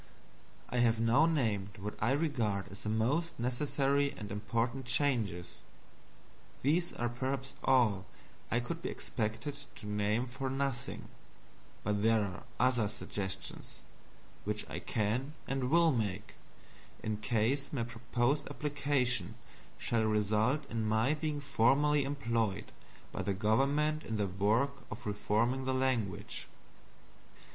I 0.69 0.79
have 0.79 0.99
now 0.99 1.27
named 1.27 1.77
what 1.77 1.93
I 2.01 2.13
regard 2.13 2.71
as 2.71 2.81
the 2.81 2.89
most 2.89 3.39
necessary 3.39 4.11
and 4.17 4.31
important 4.31 4.85
changes. 4.87 5.59
These 6.63 6.91
are 6.93 7.07
perhaps 7.07 7.53
all 7.63 8.07
I 8.49 8.61
could 8.61 8.81
be 8.81 8.89
expected 8.89 9.55
to 9.75 9.85
name 9.85 10.25
for 10.25 10.49
nothing; 10.49 11.07
but 11.83 12.01
there 12.01 12.21
are 12.23 12.41
other 12.59 12.87
suggestions 12.87 13.81
which 14.43 14.67
I 14.67 14.79
can 14.79 15.33
and 15.47 15.69
will 15.69 15.91
make 15.91 16.33
in 17.03 17.17
case 17.17 17.71
my 17.71 17.83
proposed 17.83 18.47
application 18.49 19.35
shall 19.77 20.05
result 20.05 20.65
in 20.71 20.83
my 20.83 21.13
being 21.13 21.39
formally 21.39 22.05
employed 22.05 22.71
by 23.11 23.21
the 23.21 23.35
government 23.35 24.03
in 24.03 24.17
the 24.17 24.25
work 24.25 24.77
of 24.89 25.05
reforming 25.05 25.65
the 25.65 25.75
language. 25.75 26.47